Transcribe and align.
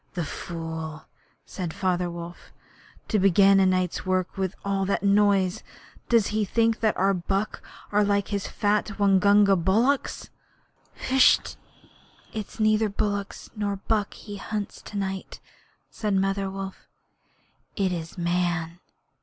'The 0.15 0.25
fool!' 0.25 1.05
said 1.45 1.71
Father 1.75 2.09
Wolf. 2.09 2.51
'To 3.07 3.19
begin 3.19 3.59
a 3.59 3.67
night's 3.67 4.03
work 4.03 4.35
with 4.35 4.55
that 4.63 5.03
noise. 5.03 5.61
Does 6.09 6.29
he 6.33 6.43
think 6.43 6.79
that 6.79 6.97
our 6.97 7.13
buck 7.13 7.61
are 7.91 8.03
like 8.03 8.29
his 8.29 8.47
fat 8.47 8.97
Waingunga 8.97 9.55
bullocks?' 9.55 10.31
'H'sh. 11.07 11.55
It 12.33 12.47
is 12.47 12.59
neither 12.59 12.89
bullock 12.89 13.35
nor 13.55 13.75
buck 13.75 14.15
he 14.15 14.37
hunts 14.37 14.81
to 14.81 14.97
night,' 14.97 15.39
said 15.91 16.15
Mother 16.15 16.49
Wolf. 16.49 16.87
'It 17.75 17.91
is 17.91 18.17
Man.' 18.17 18.79